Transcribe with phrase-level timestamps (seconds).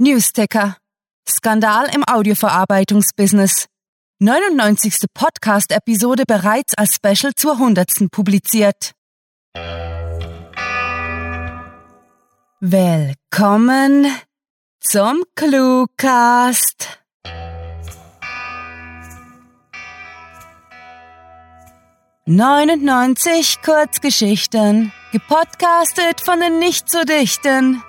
[0.00, 0.76] Newsticker.
[1.28, 3.66] Skandal im Audioverarbeitungsbusiness.
[4.20, 4.94] 99.
[5.12, 8.08] Podcast-Episode bereits als Special zur 100.
[8.12, 8.92] publiziert.
[12.60, 14.06] Willkommen
[14.78, 17.00] zum Cluecast.
[22.24, 27.82] Neunundneunzig Kurzgeschichten, gepodcastet von den nicht so dichten.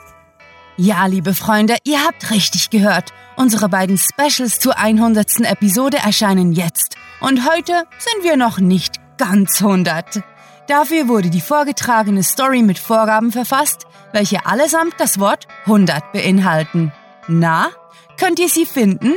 [0.81, 3.11] Ja, liebe Freunde, ihr habt richtig gehört.
[3.35, 5.41] Unsere beiden Specials zur 100.
[5.41, 6.95] Episode erscheinen jetzt.
[7.19, 10.23] Und heute sind wir noch nicht ganz 100.
[10.69, 16.93] Dafür wurde die vorgetragene Story mit Vorgaben verfasst, welche allesamt das Wort 100 beinhalten.
[17.27, 17.71] Na,
[18.17, 19.15] könnt ihr sie finden?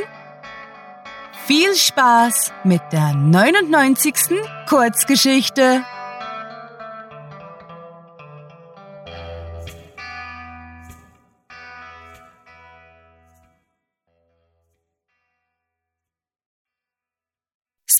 [1.47, 4.15] Viel Spaß mit der 99.
[4.69, 5.85] Kurzgeschichte.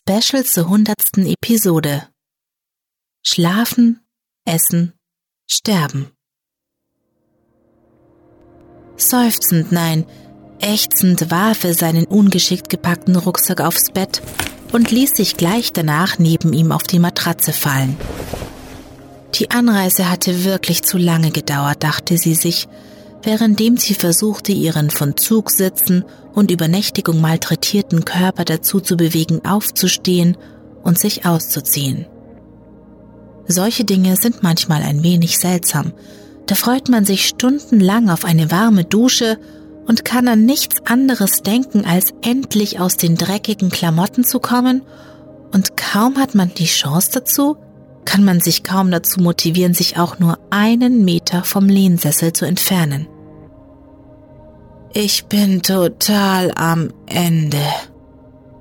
[0.09, 2.09] Special zur hundertsten Episode.
[3.25, 4.01] Schlafen,
[4.45, 4.95] Essen,
[5.49, 6.11] Sterben.
[8.97, 10.05] Seufzend, nein,
[10.61, 14.23] ächzend warf er seinen ungeschickt gepackten Rucksack aufs Bett
[14.73, 17.97] und ließ sich gleich danach neben ihm auf die Matratze fallen.
[19.37, 22.67] Die Anreise hatte wirklich zu lange gedauert, dachte sie sich,
[23.23, 30.37] währenddem sie versuchte, ihren von Zugsitzen und Übernächtigung malträtierten Körper dazu zu bewegen, aufzustehen
[30.83, 32.07] und sich auszuziehen.
[33.47, 35.93] Solche Dinge sind manchmal ein wenig seltsam.
[36.47, 39.39] Da freut man sich stundenlang auf eine warme Dusche
[39.87, 44.83] und kann an nichts anderes denken, als endlich aus den dreckigen Klamotten zu kommen,
[45.53, 47.59] und kaum hat man die Chance dazu,
[48.05, 53.07] kann man sich kaum dazu motivieren, sich auch nur einen Meter vom Lehnsessel zu entfernen.
[54.95, 57.65] Ich bin total am Ende.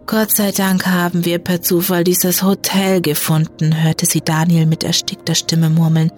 [0.06, 5.36] Gott sei Dank haben wir per Zufall dieses Hotel gefunden, hörte sie Daniel mit erstickter
[5.36, 6.10] Stimme murmeln.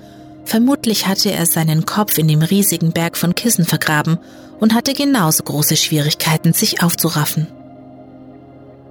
[0.46, 4.20] Vermutlich hatte er seinen Kopf in dem riesigen Berg von Kissen vergraben
[4.60, 7.48] und hatte genauso große Schwierigkeiten, sich aufzuraffen.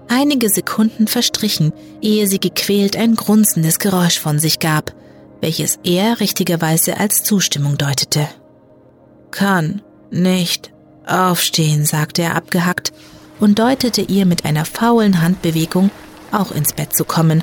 [0.08, 4.92] Einige Sekunden verstrichen, ehe sie gequält ein grunzendes Geräusch von sich gab,
[5.40, 8.26] welches er richtigerweise als Zustimmung deutete.
[9.30, 10.72] Kann nicht
[11.06, 12.92] Aufstehen, sagte er abgehackt
[13.40, 15.90] und deutete ihr mit einer faulen Handbewegung,
[16.30, 17.42] auch ins Bett zu kommen,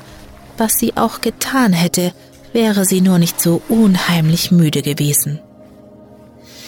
[0.56, 2.12] was sie auch getan hätte,
[2.52, 5.40] wäre sie nur nicht so unheimlich müde gewesen.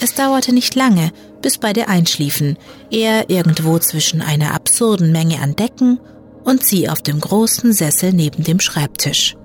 [0.01, 2.57] Es dauerte nicht lange, bis beide einschliefen,
[2.91, 6.01] er irgendwo zwischen einer absurden Menge an Decken
[6.45, 9.37] und sie auf dem großen Sessel neben dem Schreibtisch.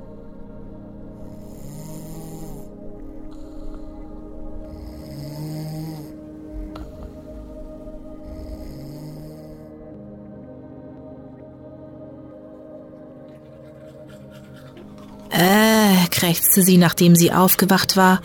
[16.17, 18.21] Krächzte sie, nachdem sie aufgewacht war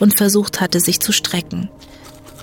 [0.00, 1.70] und versucht hatte, sich zu strecken.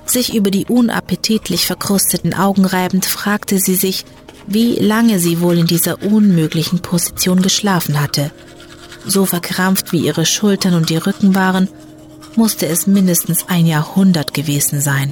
[0.05, 4.05] Sich über die unappetitlich verkrusteten Augen reibend, fragte sie sich,
[4.47, 8.31] wie lange sie wohl in dieser unmöglichen Position geschlafen hatte.
[9.05, 11.67] So verkrampft wie ihre Schultern und ihr Rücken waren,
[12.35, 15.11] musste es mindestens ein Jahrhundert gewesen sein.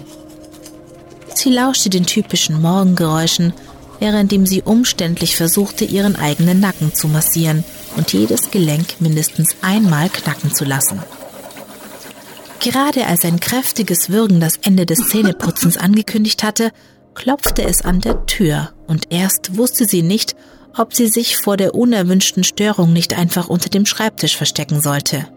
[1.36, 3.54] Sie lauschte den typischen Morgengeräuschen,
[4.00, 7.66] währenddem sie umständlich versuchte, ihren eigenen Nacken zu massieren–
[7.98, 11.02] und jedes Gelenk mindestens einmal knacken zu lassen.
[12.60, 16.72] Gerade als ein kräftiges Würgen das Ende des Zähneputzens angekündigt hatte,
[17.16, 20.36] klopfte es an der Tür, und erst wusste sie nicht,
[20.78, 25.28] ob sie sich vor der unerwünschten Störung nicht einfach unter dem Schreibtisch verstecken sollte.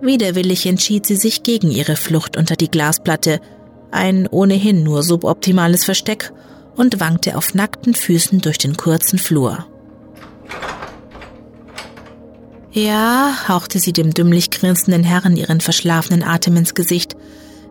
[0.00, 3.40] Widerwillig entschied sie sich gegen ihre Flucht unter die Glasplatte,
[3.90, 6.32] ein ohnehin nur suboptimales Versteck,
[6.76, 9.66] und wankte auf nackten Füßen durch den kurzen Flur.
[12.74, 17.14] Ja, hauchte sie dem dümmlich grinsenden Herrn ihren verschlafenen Atem ins Gesicht,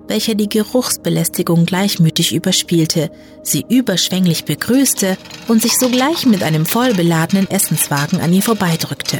[0.07, 3.11] welcher die Geruchsbelästigung gleichmütig überspielte,
[3.43, 5.17] sie überschwänglich begrüßte
[5.49, 9.19] und sich sogleich mit einem vollbeladenen Essenswagen an ihr vorbeidrückte.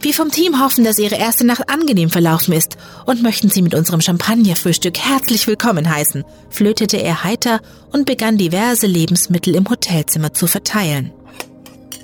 [0.00, 3.74] Wir vom Team hoffen, dass Ihre erste Nacht angenehm verlaufen ist und möchten Sie mit
[3.74, 7.60] unserem Champagnerfrühstück herzlich willkommen heißen, flötete er heiter
[7.92, 11.12] und begann diverse Lebensmittel im Hotelzimmer zu verteilen.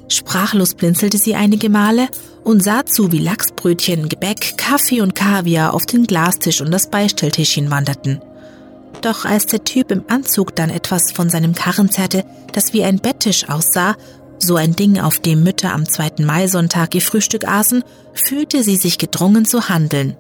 [0.08, 2.08] Sprachlos blinzelte sie einige Male
[2.44, 7.70] und sah zu, wie Lachsbrötchen, Gebäck, Kaffee und Kaviar auf den Glastisch und das Beistelltischchen
[7.70, 8.20] wanderten.
[9.02, 12.98] Doch als der Typ im Anzug dann etwas von seinem Karren zerrte, das wie ein
[12.98, 13.96] Betttisch aussah,
[14.38, 16.24] so ein Ding, auf dem Mütter am 2.
[16.24, 17.84] Mai-Sonntag ihr Frühstück aßen,
[18.14, 20.16] fühlte sie sich gedrungen zu handeln.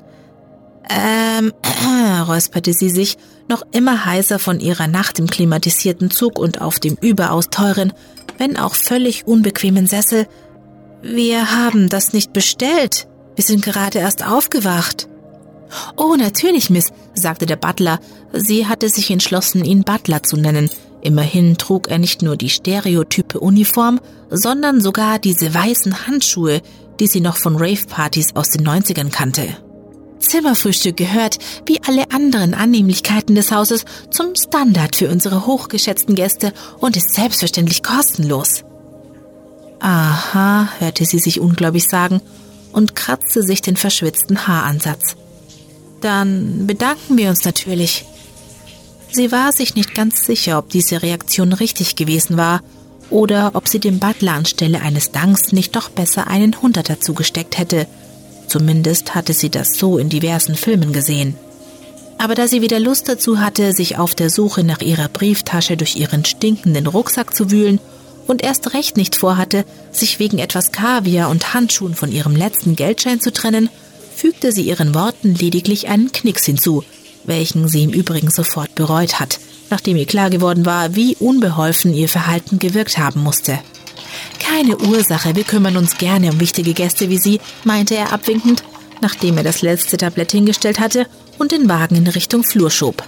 [0.88, 3.16] Ähm, äh, räusperte sie sich,
[3.48, 7.92] noch immer heiser von ihrer Nacht im klimatisierten Zug und auf dem überaus teuren,
[8.36, 10.26] wenn auch völlig unbequemen Sessel.
[11.02, 13.08] Wir haben das nicht bestellt.
[13.36, 15.08] Wir sind gerade erst aufgewacht.
[15.96, 18.00] Oh, natürlich, Miss, sagte der Butler.
[18.32, 20.70] Sie hatte sich entschlossen, ihn Butler zu nennen.
[21.02, 24.00] Immerhin trug er nicht nur die stereotype Uniform,
[24.30, 26.60] sondern sogar diese weißen Handschuhe,
[26.98, 29.56] die sie noch von Rave-Partys aus den 90ern kannte.
[30.18, 36.96] Zimmerfrühstück gehört, wie alle anderen Annehmlichkeiten des Hauses, zum Standard für unsere hochgeschätzten Gäste und
[36.96, 38.64] ist selbstverständlich kostenlos.
[39.80, 42.20] Aha, hörte sie sich ungläubig sagen
[42.72, 45.16] und kratzte sich den verschwitzten Haaransatz.
[46.00, 48.04] Dann bedanken wir uns natürlich.
[49.10, 52.60] Sie war sich nicht ganz sicher, ob diese Reaktion richtig gewesen war
[53.10, 57.86] oder ob sie dem Butler anstelle eines Danks nicht doch besser einen Hunderter zugesteckt hätte–
[58.48, 61.36] Zumindest hatte sie das so in diversen Filmen gesehen.
[62.16, 65.96] Aber da sie wieder Lust dazu hatte, sich auf der Suche nach ihrer Brieftasche durch
[65.96, 67.78] ihren stinkenden Rucksack zu wühlen
[68.26, 73.20] und erst recht nicht vorhatte, sich wegen etwas Kaviar und Handschuhen von ihrem letzten Geldschein
[73.20, 73.70] zu trennen,
[74.16, 76.82] fügte sie ihren Worten lediglich einen Knicks hinzu,
[77.24, 79.38] welchen sie im Übrigen sofort bereut hat,
[79.70, 83.60] nachdem ihr klar geworden war, wie unbeholfen ihr Verhalten gewirkt haben musste.
[84.38, 88.62] Keine Ursache, wir kümmern uns gerne um wichtige Gäste wie Sie, meinte er abwinkend,
[89.00, 91.06] nachdem er das letzte Tablett hingestellt hatte
[91.38, 93.02] und den Wagen in Richtung Flur schob.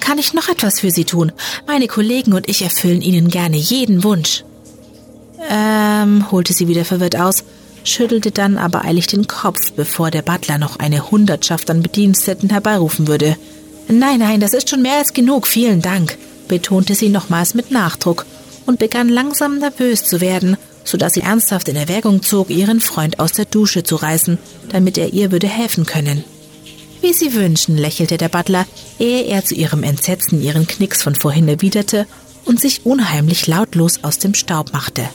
[0.00, 1.32] Kann ich noch etwas für Sie tun?
[1.66, 4.44] Meine Kollegen und ich erfüllen Ihnen gerne jeden Wunsch.
[5.50, 7.44] Ähm, holte sie wieder verwirrt aus,
[7.84, 13.06] schüttelte dann aber eilig den Kopf, bevor der Butler noch eine Hundertschaft an Bediensteten herbeirufen
[13.06, 13.36] würde.
[13.88, 16.18] Nein, nein, das ist schon mehr als genug, vielen Dank,
[16.48, 18.26] betonte sie nochmals mit Nachdruck
[18.66, 23.18] und begann langsam nervös zu werden, so dass sie ernsthaft in Erwägung zog, ihren Freund
[23.18, 26.24] aus der Dusche zu reißen, damit er ihr würde helfen können.
[27.00, 28.66] Wie Sie wünschen, lächelte der Butler,
[28.98, 32.06] ehe er zu ihrem Entsetzen ihren Knicks von vorhin erwiderte
[32.44, 35.08] und sich unheimlich lautlos aus dem Staub machte.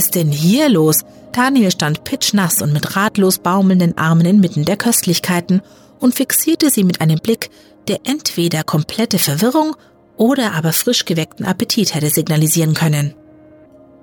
[0.00, 1.00] Ist denn hier los?
[1.32, 5.60] Daniel stand pitschnass und mit ratlos baumelnden Armen inmitten der Köstlichkeiten
[5.98, 7.50] und fixierte sie mit einem Blick,
[7.86, 9.76] der entweder komplette Verwirrung
[10.16, 13.14] oder aber frisch geweckten Appetit hätte signalisieren können.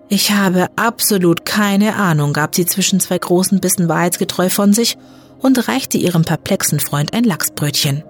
[0.07, 4.99] Ich habe absolut keine Ahnung, gab sie zwischen zwei großen Bissen wahrheitsgetreu von sich
[5.39, 8.03] und reichte ihrem perplexen Freund ein Lachsbrötchen.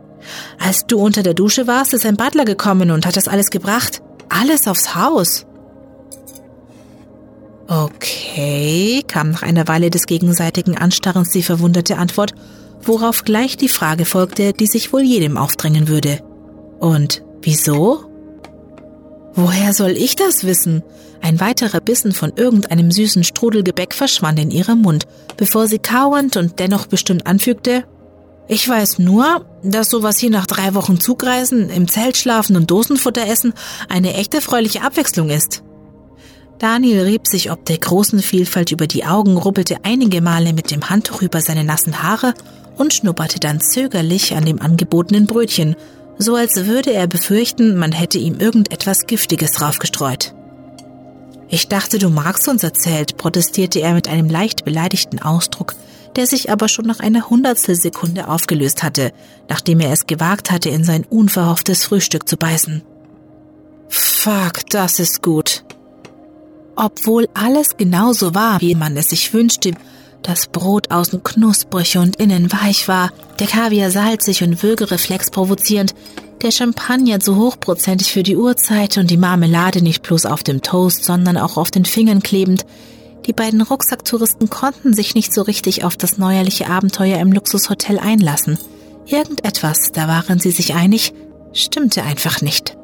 [0.60, 4.02] Als du unter der Dusche warst, ist ein Butler gekommen und hat das alles gebracht.
[4.28, 5.47] Alles aufs Haus.
[7.68, 12.34] Okay, kam nach einer Weile des gegenseitigen Anstarrens die verwunderte Antwort,
[12.82, 16.22] worauf gleich die Frage folgte, die sich wohl jedem aufdrängen würde.
[16.80, 18.06] Und wieso?
[19.34, 20.82] Woher soll ich das wissen?
[21.22, 25.06] Ein weiterer Bissen von irgendeinem süßen Strudelgebäck verschwand in ihrem Mund,
[25.36, 27.84] bevor sie kauernd und dennoch bestimmt anfügte,
[28.50, 33.28] ich weiß nur, dass sowas hier nach drei Wochen Zugreisen, im Zelt schlafen und Dosenfutter
[33.28, 33.54] essen
[33.90, 35.64] eine echte freuliche Abwechslung ist.
[36.60, 40.90] Daniel rieb sich ob der großen Vielfalt über die Augen, rubbelte einige Male mit dem
[40.90, 42.34] Handtuch über seine nassen Haare
[42.78, 45.76] und schnupperte dann zögerlich an dem angebotenen Brötchen,
[46.18, 50.34] so als würde er befürchten, man hätte ihm irgendetwas Giftiges draufgestreut.
[51.48, 55.76] Ich dachte, du magst uns erzählt, protestierte er mit einem leicht beleidigten Ausdruck,
[56.16, 59.12] der sich aber schon nach einer Hundertstelsekunde aufgelöst hatte,
[59.48, 62.82] nachdem er es gewagt hatte, in sein unverhofftes Frühstück zu beißen.
[63.90, 65.67] Fuck, das ist gut
[66.78, 69.74] obwohl alles genauso war, wie man es sich wünschte.
[70.24, 75.94] Das Brot außen knusprig und innen weich war, der Kaviar salzig und Würgereflex provozierend,
[76.42, 81.04] der Champagner zu hochprozentig für die Uhrzeit und die Marmelade nicht bloß auf dem Toast,
[81.04, 82.66] sondern auch auf den Fingern klebend.
[83.26, 88.58] Die beiden Rucksacktouristen konnten sich nicht so richtig auf das neuerliche Abenteuer im Luxushotel einlassen.
[89.06, 91.14] Irgendetwas, da waren sie sich einig,
[91.54, 92.78] stimmte einfach nicht.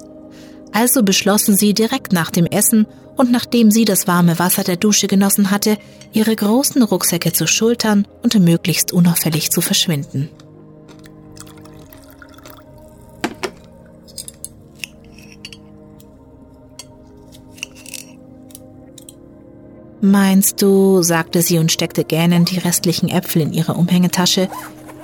[0.73, 5.07] Also beschlossen sie direkt nach dem Essen und nachdem sie das warme Wasser der Dusche
[5.07, 5.77] genossen hatte,
[6.11, 10.29] ihre großen Rucksäcke zu schultern und möglichst unauffällig zu verschwinden.
[20.01, 24.49] Meinst du, sagte sie und steckte gähnend die restlichen Äpfel in ihre Umhängetasche,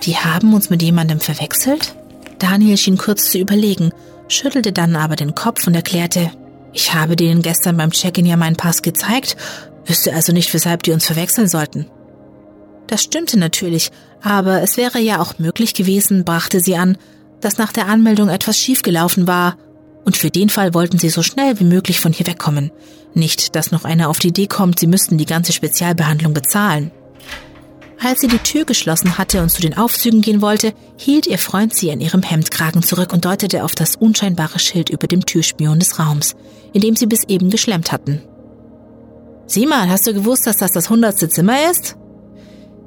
[0.03, 1.95] die haben uns mit jemandem verwechselt?
[2.39, 3.91] Daniel schien kurz zu überlegen,
[4.29, 6.31] schüttelte dann aber den Kopf und erklärte,
[6.71, 9.35] ich habe denen gestern beim Check-in ja meinen Pass gezeigt,
[9.85, 11.87] wüsste also nicht, weshalb die uns verwechseln sollten.
[12.87, 16.97] Das stimmte natürlich, aber es wäre ja auch möglich gewesen, brachte sie an,
[17.41, 19.57] dass nach der Anmeldung etwas schiefgelaufen war,
[20.05, 22.71] und für den Fall wollten sie so schnell wie möglich von hier wegkommen.
[23.13, 26.91] Nicht, dass noch einer auf die Idee kommt, sie müssten die ganze Spezialbehandlung bezahlen.
[28.01, 31.75] Als sie die Tür geschlossen hatte und zu den Aufzügen gehen wollte, hielt ihr Freund
[31.75, 35.99] sie in ihrem Hemdkragen zurück und deutete auf das unscheinbare Schild über dem Türspion des
[35.99, 36.35] Raums,
[36.71, 38.21] in dem sie bis eben geschlemmt hatten.
[39.47, 41.97] Sieh mal, hast du gewusst, dass das das hundertste Zimmer ist?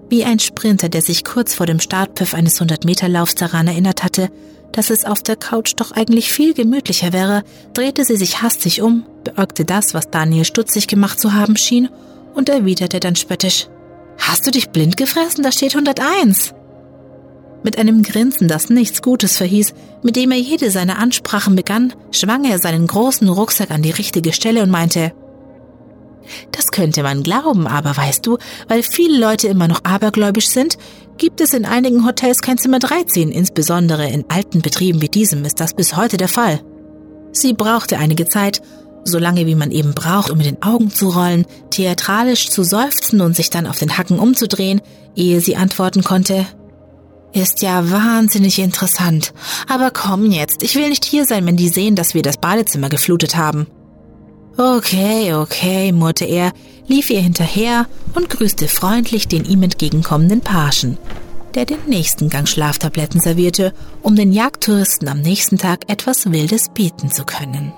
[0.08, 4.30] Wie ein Sprinter, der sich kurz vor dem Startpfiff eines 100-Meter-Laufs daran erinnert hatte,
[4.72, 7.42] dass es auf der Couch doch eigentlich viel gemütlicher wäre,
[7.74, 11.90] drehte sie sich hastig um, beäugte das, was Daniel stutzig gemacht zu haben schien,
[12.34, 13.68] und erwiderte dann spöttisch.
[14.24, 15.42] Hast du dich blind gefressen?
[15.42, 16.54] Da steht 101.
[17.64, 22.44] Mit einem Grinsen, das nichts Gutes verhieß, mit dem er jede seiner Ansprachen begann, schwang
[22.44, 25.12] er seinen großen Rucksack an die richtige Stelle und meinte,
[26.52, 28.38] das könnte man glauben, aber weißt du,
[28.68, 30.78] weil viele Leute immer noch abergläubisch sind,
[31.18, 35.58] gibt es in einigen Hotels kein Zimmer 13, insbesondere in alten Betrieben wie diesem ist
[35.58, 36.60] das bis heute der Fall.
[37.32, 38.62] Sie brauchte einige Zeit,
[39.04, 43.20] so lange wie man eben braucht, um mit den Augen zu rollen, theatralisch zu seufzen
[43.20, 44.80] und sich dann auf den Hacken umzudrehen,
[45.16, 46.46] ehe sie antworten konnte,
[47.32, 49.32] ist ja wahnsinnig interessant.
[49.68, 52.88] Aber komm jetzt, ich will nicht hier sein, wenn die sehen, dass wir das Badezimmer
[52.88, 53.66] geflutet haben.
[54.56, 56.52] Okay, okay, murrte er,
[56.86, 60.98] lief ihr hinterher und grüßte freundlich den ihm entgegenkommenden Pagen,
[61.54, 67.10] der den nächsten Gang Schlaftabletten servierte, um den Jagdtouristen am nächsten Tag etwas Wildes bieten
[67.10, 67.72] zu können.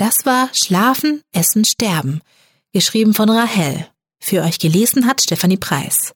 [0.00, 2.22] Das war Schlafen, Essen, Sterben,
[2.72, 3.86] geschrieben von Rahel.
[4.18, 6.12] Für euch gelesen hat Stefanie Preis.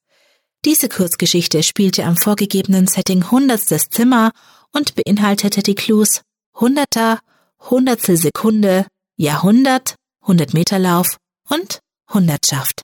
[0.64, 4.33] Diese Kurzgeschichte spielte am vorgegebenen Setting Hundertstes Zimmer
[4.73, 6.23] und beinhaltete die Clues
[6.55, 7.21] Hunderter,
[7.61, 8.87] Hundertstel Sekunde,
[9.17, 11.19] Jahrhundert, Hundert Meter Lauf
[11.50, 12.81] und Hundertschaft.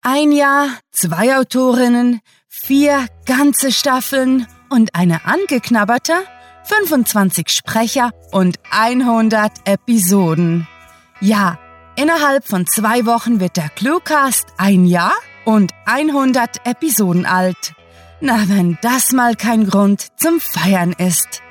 [0.00, 6.14] Ein Jahr, zwei Autorinnen, vier ganze Staffeln und eine angeknabberte,
[6.64, 10.66] 25 Sprecher und 100 Episoden.
[11.20, 11.58] Ja,
[11.96, 17.74] innerhalb von zwei Wochen wird der Cluecast ein Jahr und 100 Episoden alt.
[18.20, 21.42] Na, wenn das mal kein Grund zum Feiern ist.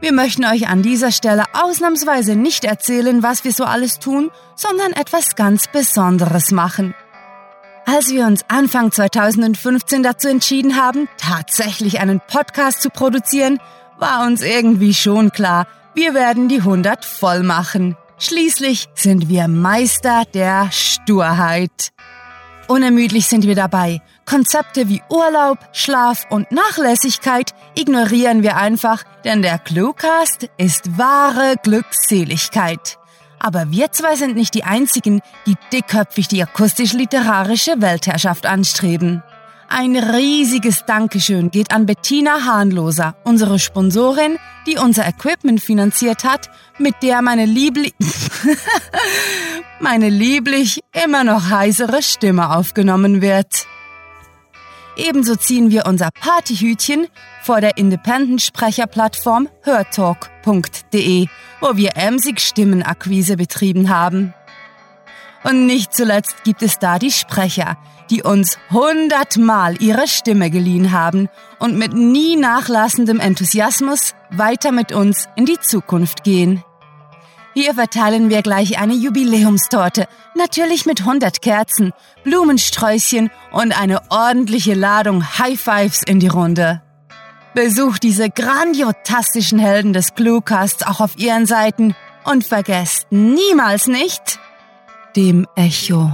[0.00, 4.92] Wir möchten euch an dieser Stelle ausnahmsweise nicht erzählen, was wir so alles tun, sondern
[4.92, 6.94] etwas ganz Besonderes machen.
[7.84, 13.58] Als wir uns Anfang 2015 dazu entschieden haben, tatsächlich einen Podcast zu produzieren,
[13.98, 17.96] war uns irgendwie schon klar, wir werden die 100 voll machen.
[18.18, 21.92] Schließlich sind wir Meister der Sturheit.
[22.68, 24.00] Unermüdlich sind wir dabei.
[24.24, 32.98] Konzepte wie Urlaub, Schlaf und Nachlässigkeit ignorieren wir einfach, denn der Cluecast ist wahre Glückseligkeit.
[33.44, 39.24] Aber wir zwei sind nicht die einzigen, die dickköpfig die akustisch-literarische Weltherrschaft anstreben.
[39.68, 46.94] Ein riesiges Dankeschön geht an Bettina Hahnloser, unsere Sponsorin, die unser Equipment finanziert hat, mit
[47.02, 47.94] der meine lieblich,
[49.80, 53.66] meine lieblich immer noch heisere Stimme aufgenommen wird.
[54.96, 57.08] Ebenso ziehen wir unser Partyhütchen
[57.42, 61.26] vor der Independent-Sprecherplattform hörtalk.de,
[61.60, 64.34] wo wir emsig Stimmenakquise betrieben haben.
[65.44, 67.76] Und nicht zuletzt gibt es da die Sprecher,
[68.10, 75.28] die uns hundertmal ihre Stimme geliehen haben und mit nie nachlassendem Enthusiasmus weiter mit uns
[75.36, 76.62] in die Zukunft gehen.
[77.54, 81.92] Hier verteilen wir gleich eine Jubiläumstorte, natürlich mit 100 Kerzen,
[82.24, 86.80] Blumensträußchen und eine ordentliche Ladung High Fives in die Runde.
[87.54, 91.94] Besucht diese grandiotastischen Helden des Cluecasts auch auf ihren Seiten
[92.24, 94.38] und vergesst niemals nicht,
[95.14, 96.10] dem Echo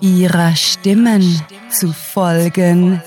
[0.00, 3.00] ihrer Stimmen zu folgen.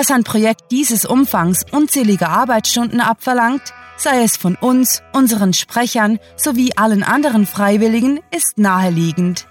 [0.00, 6.70] Dass ein Projekt dieses Umfangs unzählige Arbeitsstunden abverlangt, sei es von uns, unseren Sprechern sowie
[6.74, 9.46] allen anderen Freiwilligen, ist naheliegend.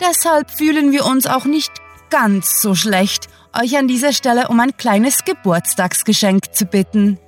[0.00, 1.70] Deshalb fühlen wir uns auch nicht
[2.10, 7.20] ganz so schlecht, euch an dieser Stelle um ein kleines Geburtstagsgeschenk zu bitten.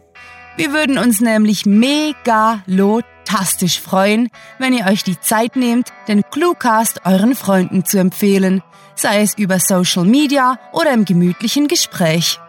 [0.57, 7.37] Wir würden uns nämlich megalotastisch freuen, wenn ihr euch die Zeit nehmt, den Cluecast euren
[7.37, 8.65] Freunden zu empfehlen,
[8.97, 12.41] sei es über Social Media oder im gemütlichen Gespräch.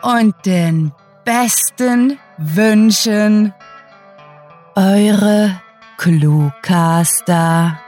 [0.01, 0.91] und den
[1.25, 3.53] besten Wünschen.
[4.75, 5.59] Eure
[5.97, 7.79] Cluecaster.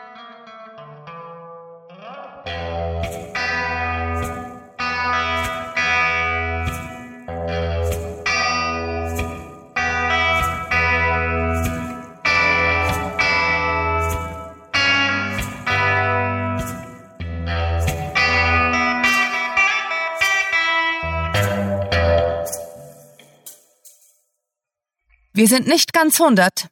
[25.42, 26.68] Wir sind nicht ganz hundert.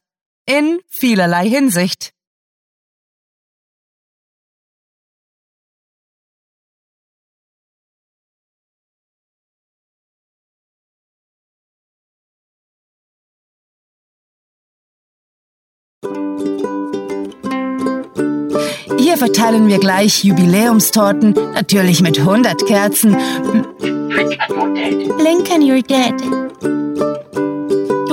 [0.46, 2.12] In vielerlei Hinsicht.
[18.98, 23.16] Hier verteilen wir gleich Jubiläumstorten, natürlich mit 100 Kerzen.
[25.52, 26.14] And you're dead.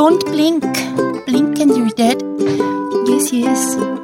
[0.08, 0.64] Don't blink.
[1.26, 2.24] Blink and you're dead.
[3.10, 3.97] Yes, yes.